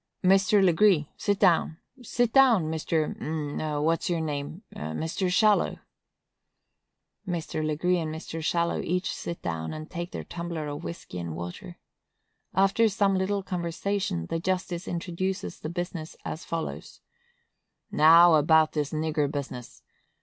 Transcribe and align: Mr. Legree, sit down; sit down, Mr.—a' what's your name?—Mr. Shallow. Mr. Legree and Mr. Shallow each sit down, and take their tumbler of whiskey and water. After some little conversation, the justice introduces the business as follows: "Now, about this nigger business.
Mr. 0.23 0.65
Legree, 0.65 1.11
sit 1.15 1.37
down; 1.37 1.77
sit 2.01 2.33
down, 2.33 2.63
Mr.—a' 2.71 3.79
what's 3.79 4.09
your 4.09 4.19
name?—Mr. 4.19 5.31
Shallow. 5.31 5.77
Mr. 7.27 7.63
Legree 7.63 7.99
and 7.99 8.11
Mr. 8.11 8.43
Shallow 8.43 8.81
each 8.81 9.13
sit 9.13 9.43
down, 9.43 9.73
and 9.73 9.91
take 9.91 10.11
their 10.11 10.23
tumbler 10.23 10.67
of 10.67 10.83
whiskey 10.83 11.19
and 11.19 11.35
water. 11.35 11.77
After 12.55 12.89
some 12.89 13.13
little 13.15 13.43
conversation, 13.43 14.25
the 14.25 14.39
justice 14.39 14.87
introduces 14.87 15.59
the 15.59 15.69
business 15.69 16.17
as 16.25 16.43
follows: 16.45 17.01
"Now, 17.91 18.33
about 18.33 18.71
this 18.71 18.91
nigger 18.91 19.31
business. 19.31 19.83